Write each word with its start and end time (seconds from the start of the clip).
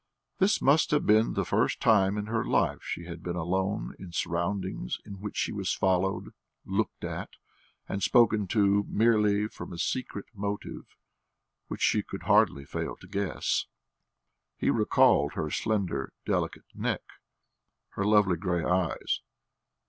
This 0.39 0.63
must 0.63 0.89
have 0.89 1.05
been 1.05 1.33
the 1.35 1.45
first 1.45 1.79
time 1.79 2.17
in 2.17 2.25
her 2.25 2.43
life 2.43 2.79
she 2.81 3.05
had 3.05 3.21
been 3.21 3.35
alone 3.35 3.93
in 3.99 4.11
surroundings 4.11 4.97
in 5.05 5.19
which 5.21 5.37
she 5.37 5.51
was 5.51 5.73
followed, 5.75 6.33
looked 6.65 7.03
at, 7.03 7.33
and 7.87 8.01
spoken 8.01 8.47
to 8.47 8.83
merely 8.89 9.47
from 9.47 9.71
a 9.71 9.77
secret 9.77 10.25
motive 10.33 10.97
which 11.67 11.81
she 11.83 12.01
could 12.01 12.23
hardly 12.23 12.65
fail 12.65 12.95
to 12.95 13.07
guess. 13.07 13.67
He 14.57 14.71
recalled 14.71 15.33
her 15.33 15.51
slender, 15.51 16.13
delicate 16.25 16.65
neck, 16.73 17.03
her 17.89 18.03
lovely 18.03 18.37
grey 18.37 18.63
eyes. 18.63 19.21